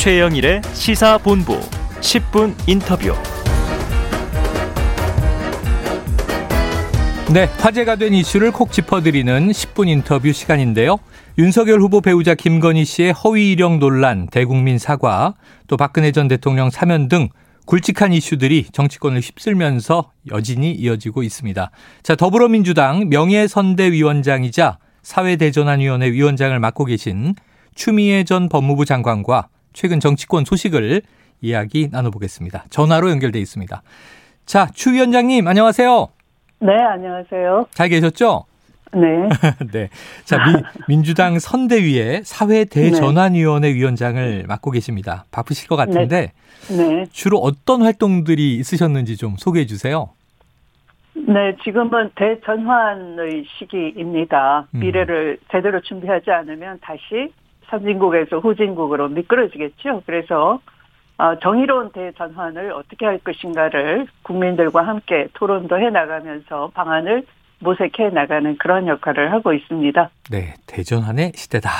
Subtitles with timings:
[0.00, 1.60] 최영일의 시사본부
[2.00, 3.12] 10분 인터뷰.
[7.30, 10.96] 네, 화제가 된 이슈를 콕 짚어드리는 10분 인터뷰 시간인데요.
[11.36, 15.34] 윤석열 후보 배우자 김건희 씨의 허위 이력 논란, 대국민 사과,
[15.66, 17.28] 또 박근혜 전 대통령 사면 등
[17.66, 21.70] 굵직한 이슈들이 정치권을 휩쓸면서 여진이 이어지고 있습니다.
[22.02, 27.34] 자, 더불어민주당 명예선대위원장이자 사회대전환위원회 위원장을 맡고 계신
[27.74, 31.02] 추미애 전 법무부 장관과 최근 정치권 소식을
[31.40, 32.64] 이야기 나눠보겠습니다.
[32.70, 33.82] 전화로 연결돼 있습니다.
[34.46, 36.08] 자, 추 위원장님 안녕하세요.
[36.60, 37.66] 네, 안녕하세요.
[37.72, 38.44] 잘 계셨죠?
[38.92, 39.28] 네.
[39.72, 39.88] 네.
[40.24, 45.24] 자, 미, 민주당 선대위의 사회대전환위원회 위원장을 맡고 계십니다.
[45.30, 46.32] 바쁘실 것 같은데
[46.68, 46.76] 네.
[46.76, 47.06] 네.
[47.12, 50.10] 주로 어떤 활동들이 있으셨는지 좀 소개해 주세요.
[51.14, 54.66] 네, 지금은 대전환의 시기입니다.
[54.74, 54.80] 음.
[54.80, 57.32] 미래를 제대로 준비하지 않으면 다시
[57.70, 60.02] 선진국에서 후진국으로 미끄러지겠죠.
[60.06, 60.60] 그래서
[61.18, 67.24] 어, 정의로운 대전환을 어떻게 할 것인가를 국민들과 함께 토론도 해 나가면서 방안을
[67.58, 70.10] 모색해 나가는 그런 역할을 하고 있습니다.
[70.30, 71.70] 네, 대전환의 시대다.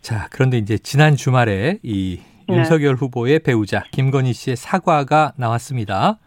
[0.00, 2.56] 자, 그런데 이제 지난 주말에 이 네.
[2.56, 6.18] 윤석열 후보의 배우자 김건희 씨의 사과가 나왔습니다.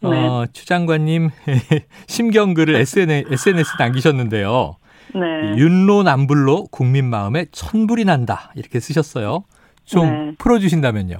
[0.00, 0.08] 네.
[0.08, 1.30] 어, 추 장관님
[2.06, 4.76] 심경글을 SNS, SNS에 남기셨는데요.
[5.14, 5.56] 네.
[5.56, 9.44] 윤로남불로 국민 마음에 천불이 난다 이렇게 쓰셨어요.
[9.84, 10.32] 좀 네.
[10.38, 11.16] 풀어주신다면요.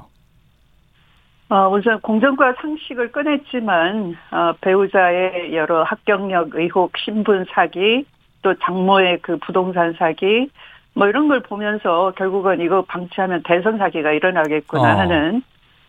[1.51, 8.07] 어, 우선 공정과 상식을 꺼냈지만 어, 배우자의 여러 합격력 의혹, 신분 사기,
[8.43, 10.49] 또 장모의 그 부동산 사기,
[10.95, 14.99] 뭐 이런 걸 보면서 결국은 이거 방치하면 대선 사기가 일어나겠구나 어.
[14.99, 15.43] 하는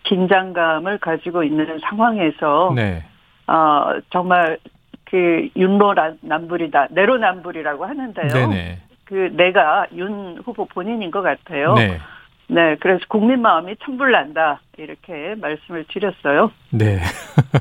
[0.04, 3.04] 긴장감을 가지고 있는 상황에서 네.
[3.48, 4.58] 어, 정말
[5.16, 8.28] 그 윤로남불이다, 내로남불이라고 하는데요.
[8.28, 8.80] 네네.
[9.06, 11.74] 그 내가 윤 후보 본인인 것 같아요.
[11.76, 12.00] 네.
[12.48, 16.52] 네, 그래서 국민 마음이 천불난다 이렇게 말씀을 드렸어요.
[16.72, 17.00] 네.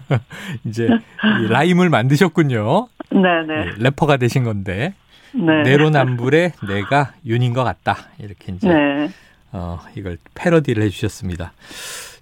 [0.67, 0.89] 이제
[1.43, 2.89] 이 라임을 만드셨군요.
[3.11, 4.95] 네, 네, 예, 래퍼가 되신 건데
[5.33, 9.09] 네, 내로남불에 내가 윤인 것 같다 이렇게 이제 네,
[9.53, 11.53] 어, 이걸 패러디를 해주셨습니다.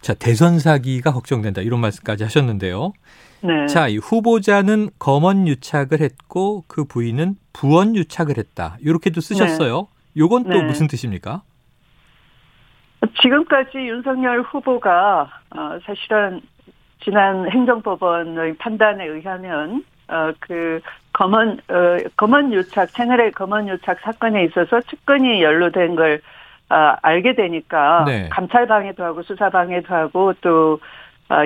[0.03, 2.93] 자 대선 사기가 걱정된다 이런 말씀까지 하셨는데요.
[3.43, 3.67] 네.
[3.67, 8.77] 자, 이 후보자는 검언 유착을 했고 그 부인은 부언 유착을 했다.
[8.81, 9.89] 이렇게도 쓰셨어요.
[10.17, 10.63] 요건 또 네.
[10.63, 11.43] 무슨 뜻입니까?
[13.21, 16.41] 지금까지 윤석열 후보가 어, 사실은
[17.03, 20.81] 지난 행정법원의 판단에 의하면 어, 그
[21.13, 26.21] 검언 어, 검언 유착 채널의 검언 유착 사건에 있어서 측근이 연루된 걸
[26.69, 28.29] 아, 알게 되니까 네.
[28.31, 30.79] 감찰 방해도 하고 수사 방해도 하고 또 어,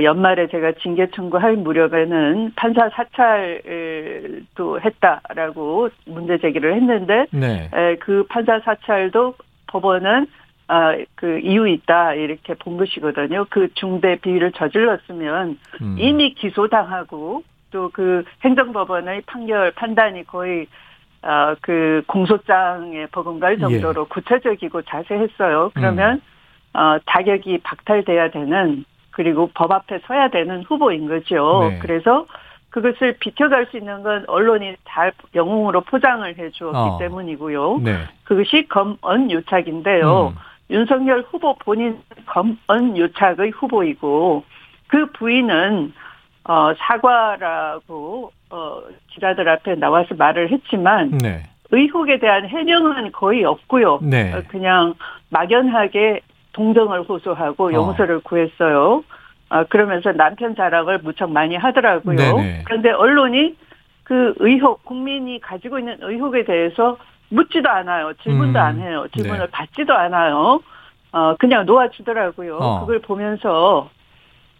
[0.02, 7.70] 연말에 제가 징계 청구할 무렵에는 판사 사찰도 했다라고 문제 제기를 했는데 네.
[7.72, 9.34] 에, 그 판사 사찰도
[9.68, 10.26] 법원은
[10.68, 13.46] 아, 그 이유 있다 이렇게 본 것이거든요.
[13.50, 15.96] 그 중대 비위를 저질렀으면 음.
[15.98, 20.66] 이미 기소당하고 또 그 행정법원의 판결 판단이 거의
[21.22, 24.08] 어, 그 공소장에 버금갈 정도로 예.
[24.08, 25.72] 구체적이고 자세했어요.
[25.74, 26.20] 그러면
[26.74, 26.78] 음.
[26.78, 28.84] 어, 자격이 박탈돼야 되는
[29.16, 31.68] 그리고 법 앞에 서야 되는 후보인 거죠.
[31.70, 31.78] 네.
[31.78, 32.26] 그래서
[32.68, 36.98] 그것을 비켜갈 수 있는 건 언론이 잘 영웅으로 포장을 해주었기 어.
[36.98, 37.78] 때문이고요.
[37.78, 37.96] 네.
[38.24, 40.34] 그것이 검언 유착인데요.
[40.36, 40.38] 음.
[40.68, 44.44] 윤석열 후보 본인 검언 유착의 후보이고
[44.88, 45.94] 그 부인은
[46.44, 51.44] 어 사과라고 어 기자들 앞에 나와서 말을 했지만 네.
[51.70, 54.00] 의혹에 대한 해명은 거의 없고요.
[54.02, 54.34] 네.
[54.34, 54.94] 어, 그냥
[55.30, 56.20] 막연하게
[56.56, 57.72] 동정을 호소하고 어.
[57.72, 59.04] 용서를 구했어요.
[59.50, 62.16] 아, 그러면서 남편 자랑을 무척 많이 하더라고요.
[62.16, 62.62] 네네.
[62.64, 63.54] 그런데 언론이
[64.02, 66.96] 그 의혹, 국민이 가지고 있는 의혹에 대해서
[67.28, 68.14] 묻지도 않아요.
[68.22, 69.06] 질문도 음, 안 해요.
[69.14, 69.50] 질문을 네.
[69.50, 70.60] 받지도 않아요.
[71.12, 72.56] 어, 그냥 놓아주더라고요.
[72.56, 72.80] 어.
[72.80, 73.90] 그걸 보면서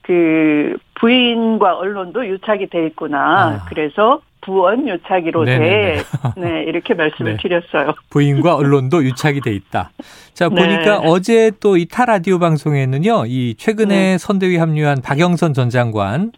[0.03, 3.19] 그 부인과 언론도 유착이 돼 있구나.
[3.19, 3.65] 아.
[3.69, 5.45] 그래서 부언 유착이로.
[5.45, 5.99] 돼.
[6.39, 7.43] 네, 이렇게 말씀을 네.
[7.43, 7.95] 드렸어요.
[8.11, 9.91] 부인과 언론도 유착이 돼 있다.
[10.33, 10.55] 자, 네.
[10.55, 14.19] 보니까 어제 또 이타 라디오 방송에는요, 이 최근에 네.
[14.19, 16.31] 선대위 합류한 박영선 전 장관,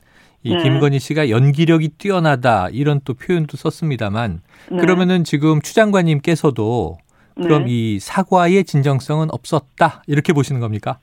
[0.43, 0.63] 이 네.
[0.63, 4.41] 김건희 씨가 연기력이 뛰어나다, 이런 또 표현도 썼습니다만,
[4.71, 4.77] 네.
[4.79, 6.97] 그러면은 지금 추 장관님께서도
[7.37, 7.71] 그럼 네.
[7.71, 10.99] 이 사과의 진정성은 없었다, 이렇게 보시는 겁니까?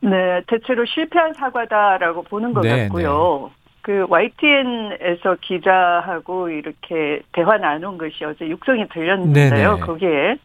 [0.00, 3.50] 네, 대체로 실패한 사과다라고 보는 것 네, 같고요.
[3.82, 9.74] 그 YTN에서 기자하고 이렇게 대화 나눈 것이 어제 육성이 들렸는데요.
[9.74, 9.80] 네네.
[9.80, 10.36] 거기에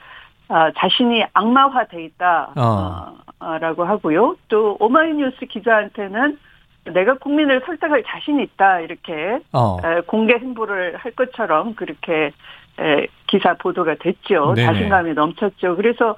[0.49, 3.85] 아, 자신이 악마화돼 있다라고 어.
[3.85, 4.35] 하고요.
[4.47, 6.37] 또 오마이뉴스 기자한테는
[6.93, 9.77] 내가 국민을 설득할 자신 있다 이렇게 어.
[9.83, 12.31] 에, 공개 행보를 할 것처럼 그렇게
[12.79, 14.53] 에, 기사 보도가 됐죠.
[14.55, 14.65] 네네.
[14.65, 15.75] 자신감이 넘쳤죠.
[15.75, 16.15] 그래서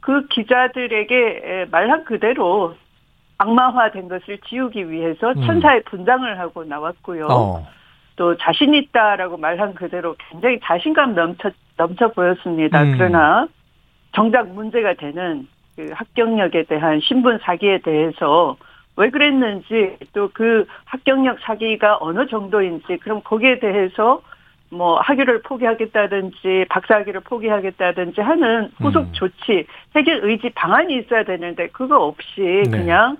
[0.00, 2.74] 그 기자들에게 말한 그대로
[3.38, 5.46] 악마화된 것을 지우기 위해서 음.
[5.46, 7.26] 천사의 분장을 하고 나왔고요.
[7.30, 7.66] 어.
[8.16, 12.82] 또 자신 있다라고 말한 그대로 굉장히 자신감 넘쳐 넘쳐 보였습니다.
[12.82, 12.94] 음.
[12.96, 13.46] 그러나
[14.14, 15.46] 정작 문제가 되는
[15.76, 18.56] 그 합격력에 대한 신분 사기에 대해서
[18.96, 24.22] 왜 그랬는지 또 그 합격력 사기가 어느 정도인지 그럼 거기에 대해서
[24.70, 29.12] 뭐 학위를 포기하겠다든지 박사학위를 포기하겠다든지 하는 후속 음.
[29.12, 32.70] 조치 해결 의지 방안이 있어야 되는데 그거 없이 네.
[32.70, 33.16] 그냥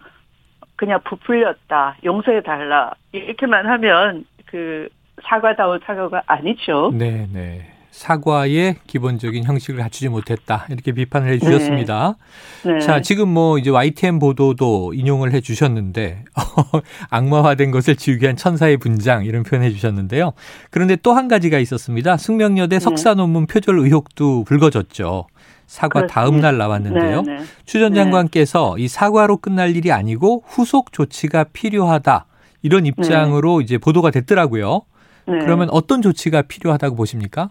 [0.77, 4.89] 그냥 부풀렸다 용서해 달라 이렇게만 하면 그
[5.23, 6.91] 사과다운 사과가 아니죠.
[6.93, 7.76] 네, 네.
[7.97, 10.67] 사과의 기본적인 형식을 갖추지 못했다.
[10.69, 12.17] 이렇게 비판을 해 주셨습니다.
[12.63, 12.79] 네.
[12.79, 16.25] 자, 지금 뭐 이제 YTN 보도도 인용을 해 주셨는데
[17.09, 20.33] 악마화된 것을 지우기 위한 천사의 분장 이런 표현해 주셨는데요.
[20.71, 22.19] 그런데 또 한 가지가 있었습니다.
[22.19, 22.81] 숙명여대 네.
[22.81, 25.27] 석사 논문 표절 의혹도 불거졌죠.
[25.67, 26.15] 사과 그렇습니다.
[26.15, 27.23] 다음 날 나왔는데요.
[27.23, 27.45] 네, 네.
[27.65, 32.27] 추전 장관께서 이 사과로 끝날 일이 아니고 후속 조치가 필요하다.
[32.61, 34.83] 이런 입장으로 이제 보도가 됐더라고요.
[35.27, 35.39] 네.
[35.39, 37.49] 그러면 어떤 조치가 필요하다고 보십니까?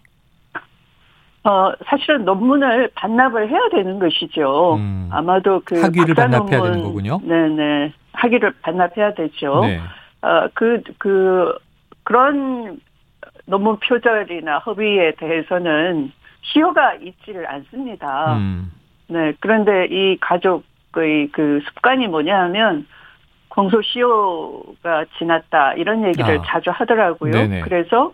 [1.47, 4.75] 어 사실은 논문을 반납을 해야 되는 것이죠.
[4.77, 5.09] 음.
[5.11, 7.19] 아마도 그 학위를 반납해야 논문- 되는 거군요.
[7.23, 9.61] 네네 학위를 반납해야 되죠.
[9.61, 9.79] 네.
[10.21, 11.55] 어그그 그,
[12.03, 12.79] 그런
[13.45, 16.11] 논문 표절이나 허위에 대해서는
[16.41, 18.33] 시효가 있지를 않습니다.
[18.37, 18.71] 음.
[19.07, 22.87] 네 그런데 이 가족의 그 습관이 뭐냐 하면
[23.49, 26.43] 공소시효가 지났다 이런 얘기를 아.
[26.47, 27.31] 자주 하더라고요.
[27.31, 27.61] 네네.
[27.61, 28.11] 그래서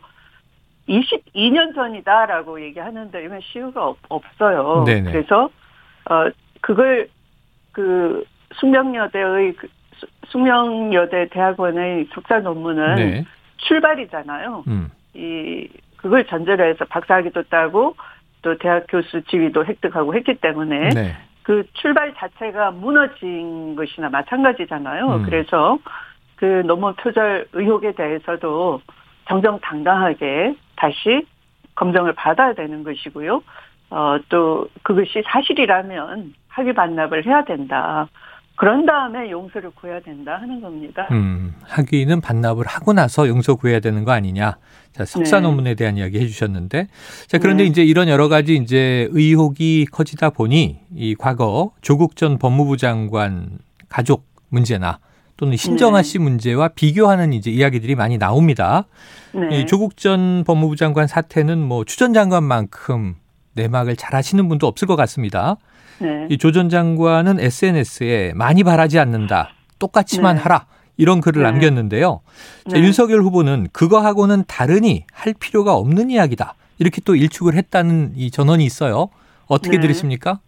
[0.99, 4.23] 22년 전이다라고 얘기하는데 이건 시효가 없.
[4.85, 5.11] 네네.
[5.11, 5.49] 그래서
[6.09, 6.29] 어
[6.61, 7.07] 그걸
[7.71, 13.25] 그 숙명여대의 그 수- 숙명여대 대학원의 석사 논문은 네.
[13.57, 14.63] 출발이잖아요.
[14.67, 14.89] 음.
[15.13, 15.67] 이
[15.97, 17.95] 그걸 전제로 해서 박사학위도 따고
[18.41, 21.15] 또 대학 교수 지위도 획득하고 했기 때문에 네.
[21.43, 25.05] 그 출발 자체가 무너진 것이나 마찬가지잖아요.
[25.07, 25.23] 음.
[25.23, 25.77] 그래서
[26.35, 28.81] 그 논문 표절 의혹에 대해서도
[29.27, 31.25] 정정당당하게 다시
[31.75, 33.41] 검증을 받아야 되는 것이고요.
[33.91, 38.07] 어, 또 그것이 사실이라면 학위 반납을 해야 된다.
[38.55, 41.07] 그런 다음에 용서를 구해야 된다 하는 겁니다.
[41.11, 44.57] 음, 학위는 반납을 하고 나서 용서 구해야 되는 거 아니냐.
[44.91, 45.47] 자, 석사 네.
[45.47, 46.87] 논문에 대한 이야기 해주셨는데,
[47.27, 47.69] 자 그런데 네.
[47.69, 53.57] 이제 이런 여러 가지 이제 의혹이 커지다 보니 이 과거 조국 전 법무부 장관
[53.89, 54.99] 가족 문제나
[55.37, 56.03] 또는 신정아 네.
[56.03, 58.85] 씨 문제와 비교하는 이제 이야기들이 많이 나옵니다.
[59.33, 59.61] 네.
[59.61, 63.15] 이 조국 전 법무부 장관 사태는 뭐 추 전 장관만큼
[63.53, 65.57] 내막을 잘 하시는 분도 없을 것 같습니다.
[65.99, 66.27] 네.
[66.29, 69.49] 이조전 장관은 SNS에 많이 바라지 않는다.
[69.77, 70.41] 똑같이만 네.
[70.41, 70.65] 하라.
[70.97, 71.51] 이런 글을 네.
[71.51, 72.21] 남겼는데요.
[72.69, 72.83] 자, 네.
[72.83, 76.55] 윤석열 후보는 그거하고는 다르니 할 필요가 없는 이야기다.
[76.79, 79.09] 이렇게 또 일축을 했다는 이 전언이 있어요.
[79.47, 79.81] 어떻게 네.
[79.81, 80.39] 들으십니까?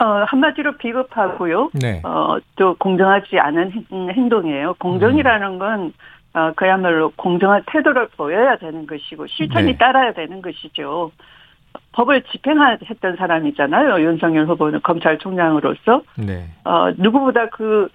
[0.00, 1.70] 어, 한마디로 비겁하고요.
[1.74, 2.00] 네.
[2.04, 4.74] 어, 또 공정하지 않은 행- 행동이에요.
[4.78, 5.92] 공정이라는 건
[6.34, 9.76] 어, 그야말로 공정한 태도를 보여야 되는 것이고 실천이 네.
[9.78, 11.10] 따라야 되는 것이죠.
[11.92, 14.00] 법을 집행했던 사람이잖아요.
[14.04, 16.44] 윤석열 후보는 검찰총장으로서 네.
[16.64, 17.88] 어, 누구보다 그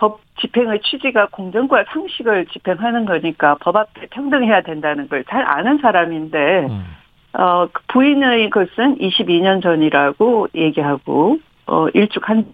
[0.00, 6.66] 법 집행의 취지가 공정과 상식을 집행하는 거니까 법 앞에 평등해야 된다는 걸 잘 아는 사람인데
[6.70, 6.84] 음.
[7.32, 12.52] 어, 그 부인의 것은 22년 전이라고 얘기하고 어, 일축한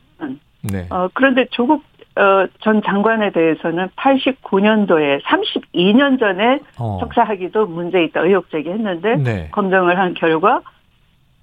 [0.63, 0.87] 네.
[0.91, 1.85] 어, 그런데 조국
[2.17, 6.99] 어, 전 장관에 대해서는 89년도에 32년 전에 어.
[7.01, 9.49] 석사학위도 문제 있다 의혹 제기했는데 네.
[9.51, 10.61] 검증을 한 결과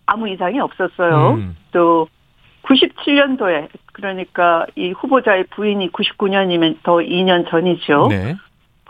[0.06, 1.32] 아무 이상이 없었어요.
[1.32, 1.56] 음.
[1.72, 2.08] 또
[2.64, 8.08] 97년도에 그러니까 이 후보자의 부인이 99년이면 더 2년 전이죠.
[8.10, 8.36] 네.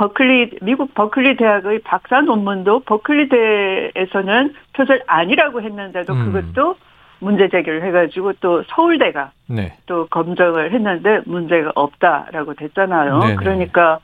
[0.02, 6.26] 버클리 미국 버클리 대학의 박사 논문도 버클리 대에서는 표절 아니라고 했는데도 음.
[6.34, 6.76] 그것도
[7.20, 9.78] 문제 제기를 해가지고 또 서울대가 네.
[9.86, 13.20] 또 검증을 했는데 문제가 없다라고 됐잖아요.
[13.20, 13.36] 네네.
[13.36, 14.00] 그러니까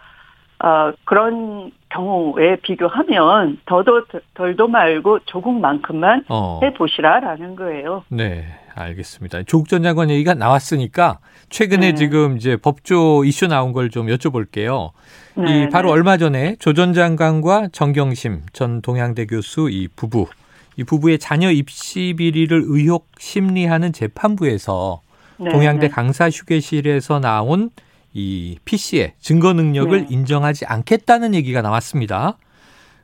[0.64, 6.60] 어, 그런 경우에 비교하면 더도 덜도 말고 조금만큼만 어.
[6.64, 8.04] 해보시라라는 거예요.
[8.10, 8.46] 네.
[8.76, 9.42] 알겠습니다.
[9.44, 11.18] 조국 전 장관 얘기가 나왔으니까
[11.50, 11.94] 최근에 네.
[11.96, 14.92] 지금 이제 법조 이슈 나온 걸 좀 여쭤볼게요.
[15.36, 15.94] 네, 이 바로 네.
[15.94, 20.28] 얼마 전에 조 전 장관과 정경심 전 동양대 교수 이 부부
[20.76, 25.02] 이 부부의 자녀 입시 비리를 의혹 심리하는 재판부에서
[25.38, 25.92] 네, 동양대 네.
[25.92, 27.72] 강사 휴게실에서 나온
[28.18, 30.08] 이 PC의 증거 능력을 네.
[30.10, 32.38] 인정하지 않겠다는 얘기가 나왔습니다.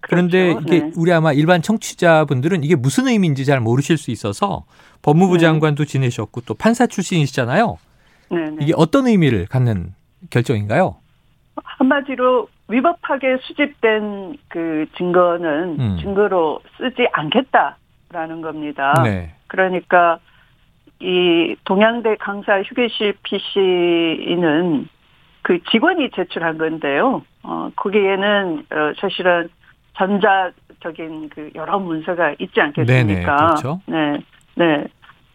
[0.01, 0.65] 그런데 그렇죠.
[0.65, 0.91] 이게 네.
[0.97, 4.65] 우리 아마 일반 청취자분들은 이게 무슨 의미인지 잘 모르실 수 있어서
[5.03, 5.41] 법무부 네.
[5.41, 7.77] 장관도 지내셨고 또 판사 출신이시잖아요.
[8.31, 8.57] 네, 네.
[8.61, 9.93] 이게 어떤 의미를 갖는
[10.31, 10.95] 결정인가요?
[11.63, 15.97] 한마디로 위법하게 수집된 그 증거는 음.
[16.01, 18.99] 증거로 쓰지 않겠다라는 겁니다.
[19.03, 19.35] 네.
[19.45, 20.17] 그러니까
[20.99, 24.87] 이 동양대 강사 휴게실 PC는
[25.43, 27.23] 그 직원이 제출한 건데요.
[27.43, 29.49] 어, 거기에는 어, 사실은
[29.97, 33.03] 전자적인 그 여러 문서가 있지 않겠습니까?
[33.03, 33.81] 네네, 그렇죠.
[33.85, 34.19] 네,
[34.55, 34.85] 네.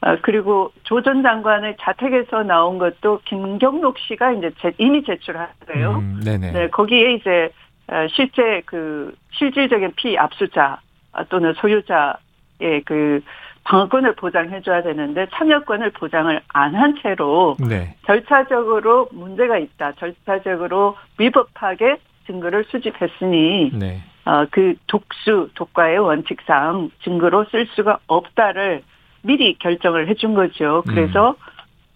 [0.00, 5.96] 아, 그리고 조 전 장관의 자택에서 나온 것도 김경록 씨가 이제 제, 이미 제출한 거예요.
[5.98, 6.52] 음, 네네.
[6.52, 7.50] 네, 거기에 이제
[7.88, 10.80] 어, 실제 그 실질적인 피압수자
[11.12, 13.20] 아, 또는 소유자의 그
[13.68, 17.96] 방어권을 보장해줘야 되는데 참여권을 보장을 안 한 채로 네.
[18.06, 19.92] 절차적으로 문제가 있다.
[19.92, 24.00] 절차적으로 위법하게 증거를 수집했으니 네.
[24.24, 28.82] 어, 그 독수 독과의 원칙상 증거로 쓸 수가 없다를
[29.22, 30.82] 미리 결정을 해준 거죠.
[30.86, 31.34] 그래서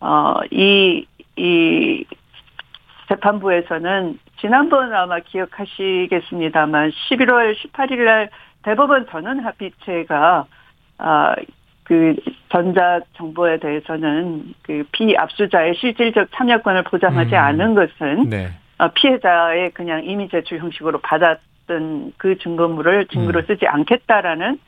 [0.00, 2.04] 어, 이, 이
[3.08, 8.30] 재판부에서는 지난번 아마 기억하시겠습니다만 11월 18일 날
[8.62, 10.46] 대법원 전원 합의체가
[10.98, 11.34] 아,
[11.84, 12.14] 그
[12.48, 17.40] 전자 정보에 대해서는 그 피압수자의 실질적 참여권을 보장하지 음.
[17.40, 18.50] 않은 것은 네.
[18.78, 23.44] 어, 피해자의 그냥 이미 제출 형식으로 받았던 그 증거물을 증거로 음.
[23.46, 24.58] 쓰지 않겠다라는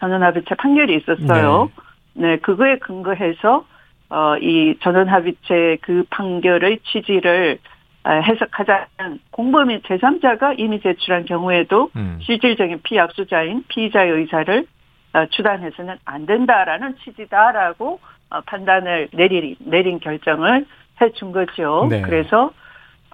[0.00, 1.70] 전원합의체 판결이 있었어요.
[2.14, 3.64] 네, 그거에 근거해서
[4.08, 7.58] 어, 이 전원합의체 그 판결의 취지를
[8.04, 12.18] 아, 해석하자면 공범인 제3자가 이미 제출한 경우에도 음.
[12.22, 14.66] 실질적인 피압수자인 피의자의 의사를 어,
[15.30, 18.00] 추단해서는 안 된다라는 취지다라고
[18.30, 20.64] 어, 판단을 내린 내린 결정을
[21.00, 21.86] 해준 거죠.
[21.90, 22.02] 네.
[22.02, 22.50] 그래서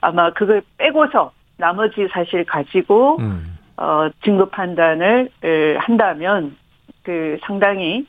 [0.00, 3.59] 아마 그걸 빼고서 나머지 사실 가지고 음.
[3.76, 6.57] 어, 증거 판단을 에, 한다면
[7.02, 8.07] 그 상당히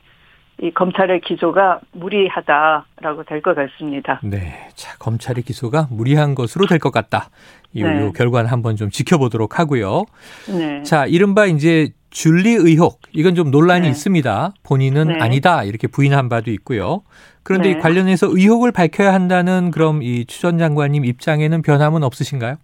[0.62, 4.20] 이 검찰의 기소가 무리하다라고 될 것 같습니다.
[4.22, 4.68] 네.
[4.74, 7.30] 자, 검찰의 기소가 무리한 것으로 될 것 같다.
[7.72, 8.00] 이, 네.
[8.02, 10.04] 요 결과는 한번 좀 지켜보도록 하고요.
[10.48, 10.82] 네.
[10.82, 13.00] 자, 이른바 이제 줄리 의혹.
[13.12, 13.88] 이건 좀 논란이 네.
[13.88, 14.52] 있습니다.
[14.64, 15.18] 본인은 네.
[15.20, 15.62] 아니다.
[15.64, 17.02] 이렇게 부인한 바도 있고요.
[17.42, 17.78] 그런데 네.
[17.78, 22.56] 이 관련해서 의혹을 밝혀야 한다는 그럼 이 추전 장관님 입장에는 변함은 없으신가요?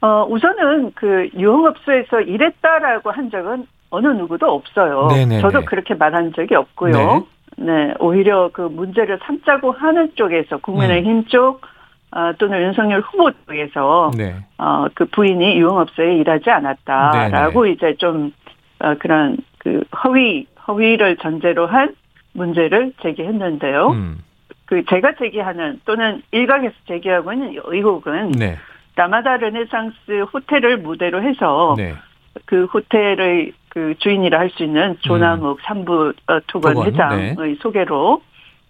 [0.00, 5.08] 어, 우선은 그 유흥업소에서 일했다라고 한 적은 어느 누구도 없어요.
[5.10, 5.40] 네네네.
[5.40, 7.26] 저도 그렇게 말한 적이 없고요.
[7.56, 7.94] 네.
[7.98, 11.62] 오히려 그 문제를 삼자고 하는 쪽에서 국민의힘 쪽
[12.10, 14.34] 어, 또는 윤석열 후보 쪽에서 네.
[14.56, 18.32] 어, 그 부인이 유흥업소에 일하지 않았다라고 이제 좀
[18.80, 21.94] 어, 그런 그 허위 허위를 전제로 한
[22.32, 23.88] 문제를 제기했는데요.
[23.90, 24.18] 음.
[24.66, 28.56] 그 제가 제기하는 또는 일각에서 제기하고 있는 의혹은 네.
[28.96, 31.94] 라마다 르네상스 호텔을 무대로 해서 네.
[32.44, 37.54] 그 호텔의 그 주인이라 할 수 있는 조남욱 삼부 어, 토건 토건, 회장의 네.
[37.60, 38.22] 소개로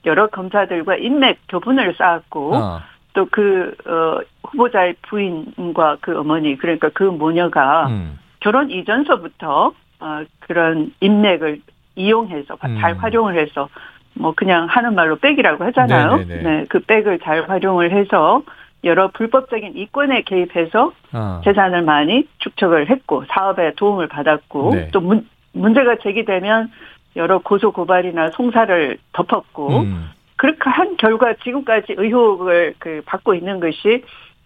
[0.06, 2.80] 여러 검사들과 인맥 교분을 쌓았고 어.
[3.14, 8.18] 또그 어, 후보자의 부인과 그 어머니 그러니까 그 모녀가 음.
[8.40, 11.60] 결혼 이전서부터 어, 그런 인맥을
[11.96, 12.78] 이용해서 음.
[12.80, 13.68] 잘 활용을 해서
[14.14, 16.16] 뭐 그냥 하는 말로 백이라고 하잖아요.
[16.16, 16.42] 네네네.
[16.42, 18.42] 네, 그 백을 잘 활용을 해서
[18.84, 21.40] 여러 불법적인 이권에 개입해서 어.
[21.44, 24.88] 재산을 많이 축적을 했고 사업에 도움을 받았고 네.
[24.92, 26.70] 또 문, 문제가 제기되면
[27.16, 30.10] 여러 고소 고발이나 송사를 덮었고 음.
[30.38, 34.04] 그렇게 한 결과 지금까지 의혹을 그 받고 있는 것이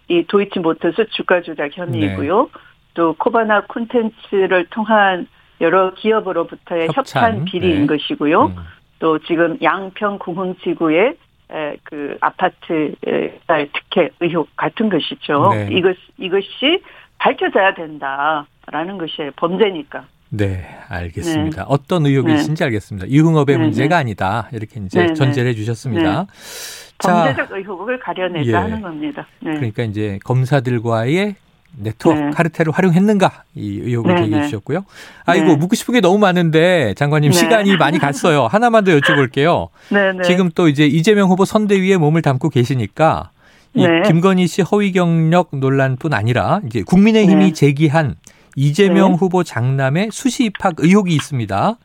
[0.09, 2.43] 이 도이치모터스 주가 조작 혐의이고요.
[2.43, 2.61] 네.
[2.95, 5.29] 또 코바나 콘텐츠를 통한
[5.61, 7.87] 여러 기업으로부터의 협찬, 협찬, 비리인 네.
[7.87, 8.47] 것이고요.
[8.47, 8.57] 음.
[8.99, 11.17] 또 지금 양평 구흥지구의
[11.51, 13.41] 에, 그 아파트 에,
[13.75, 15.51] 특혜 의혹 같은 것이죠.
[15.53, 15.69] 네.
[15.73, 16.83] 이것 이것이
[17.19, 20.05] 밝혀져야 된다라는 것이 범죄니까.
[20.35, 21.65] 네, 알겠습니다.
[21.69, 22.65] 어떤 의혹이 네.
[22.65, 23.07] 알겠습니다.
[23.11, 24.01] 유흥업의 네, 문제가 네.
[24.01, 24.49] 아니다.
[24.53, 25.15] 이렇게 이제 네, 네.
[25.15, 26.27] 전제를 해 주셨습니다.
[26.97, 28.55] 범죄적 의혹을 가려내자 예.
[28.55, 29.27] 하는 겁니다.
[29.41, 29.53] 네.
[29.55, 31.35] 그러니까 이제 검사들과의
[31.77, 32.31] 네트워크 네.
[32.31, 34.47] 카르텔을 활용했는가 이 의혹을 네, 제기해 네.
[34.47, 34.87] 주셨고요.
[35.27, 35.57] 아이고 네.
[35.57, 37.37] 묻고 싶은 게 너무 많은데 장관님 네.
[37.37, 38.47] 시간이 많이 갔어요.
[38.47, 39.69] 하나만 더 여쭤볼게요.
[39.91, 40.23] 네, 네.
[40.23, 43.31] 지금 또 이제 이재명 후보 선대위에 몸을 담고 계시니까
[43.75, 44.03] 이 네.
[44.07, 47.53] 김건희 씨 허위 경력 논란뿐 아니라 이제 국민의힘이 네.
[47.53, 48.17] 제기한
[48.57, 49.17] 이재명 네.
[49.19, 51.77] 후보 장남의 수시 입학 의혹이 있습니다.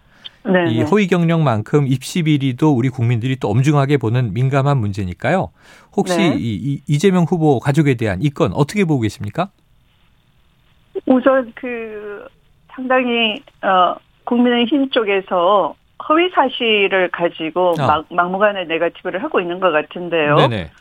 [0.46, 0.84] 네, 이 네.
[0.84, 5.50] 허위 경력만큼 입시 비리도 우리 국민들이 또 엄중하게 보는 민감한 문제니까요.
[5.96, 6.36] 혹시 네.
[6.38, 9.50] 이, 이 이 재명 후보 가족에 대한 이 건 어떻게 보고 계십니까?
[11.06, 12.26] 우선 그
[12.70, 13.96] 상당히 어
[14.26, 15.76] 국민의힘 쪽에서
[16.10, 17.76] 허위 사실을 가지고 어.
[17.78, 20.36] 막, 막무가내 네거티브를 하고 있는 것 같은데요.
[20.36, 20.72] 네네.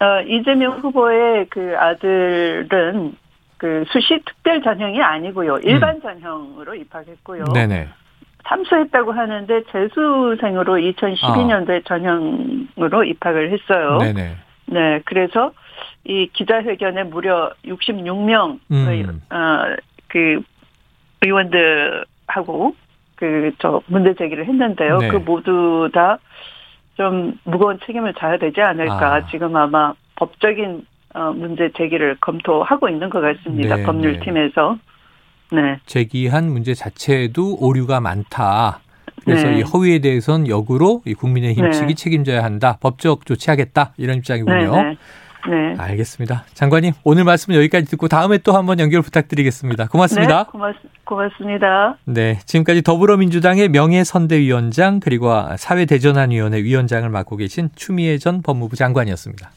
[0.00, 3.14] 어, 이재명 후보의 그 아들은
[3.62, 5.58] 그 수시 특별 전형이 아니고요.
[5.62, 7.44] 일반 전형으로 입학했고요.
[7.44, 7.52] 음.
[7.52, 7.88] 네네.
[8.48, 13.98] 참수했다고 하는데 재수생으로 2012년도에 전형으로 입학을 했어요.
[13.98, 14.36] 네네.
[14.66, 15.52] 네, 그래서
[16.02, 19.20] 이 기자회견에 무려 66명의 음.
[19.30, 19.76] 어,
[20.08, 20.42] 그
[21.24, 22.74] 의원들하고
[23.14, 24.98] 그 저 문제 제기를 했는데요.
[24.98, 25.08] 네.
[25.08, 26.18] 그 모두 다
[26.96, 29.14] 좀 무거운 책임을 져야 되지 않을까.
[29.14, 29.26] 아.
[29.26, 33.76] 지금 아마 법적인 어, 문제 제기를 검토하고 있는 것 같습니다.
[33.76, 34.78] 네, 법률팀에서.
[35.52, 35.78] 네.
[35.84, 38.80] 제기한 문제 자체에도 오류가 많다.
[39.24, 39.58] 그래서 네.
[39.58, 41.70] 이 허위에 대해서는 역으로 이 국민의힘 네.
[41.70, 42.78] 측이 책임져야 한다.
[42.80, 43.92] 법적 조치하겠다.
[43.98, 44.76] 이런 입장이군요.
[44.76, 44.82] 네.
[44.82, 44.96] 네.
[45.48, 45.74] 네.
[45.76, 46.44] 알겠습니다.
[46.54, 49.88] 장관님, 오늘 말씀 여기까지 듣고 다음에 또 한번 연결 부탁드리겠습니다.
[49.88, 50.44] 고맙습니다.
[50.44, 51.96] 네, 고맙, 고맙습니다.
[52.04, 59.50] 네, 지금까지 더불어민주당의 명예선대위원장 그리고 사회대전환위원회 위원장을 맡고 계신 추미애 전 법무부 장관이었습니다.